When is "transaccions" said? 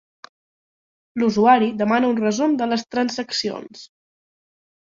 2.97-3.85